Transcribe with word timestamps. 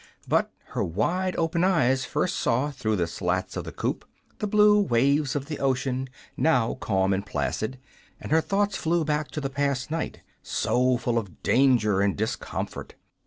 But 0.27 0.51
her 0.69 0.83
wide 0.83 1.35
open 1.35 1.63
eyes 1.63 2.05
first 2.05 2.37
saw, 2.37 2.71
through 2.71 2.95
the 2.95 3.05
slats 3.05 3.55
of 3.55 3.65
the 3.65 3.71
coop, 3.71 4.03
the 4.39 4.47
blue 4.47 4.79
waves 4.81 5.35
of 5.35 5.45
the 5.45 5.59
ocean, 5.59 6.09
now 6.35 6.73
calm 6.73 7.13
and 7.13 7.23
placid, 7.23 7.77
and 8.19 8.31
her 8.31 8.41
thoughts 8.41 8.75
flew 8.75 9.05
back 9.05 9.29
to 9.29 9.39
the 9.39 9.47
past 9.47 9.91
night, 9.91 10.21
so 10.41 10.97
full 10.97 11.19
of 11.19 11.43
danger 11.43 12.01
and 12.01 12.17
discomfort. 12.17 12.95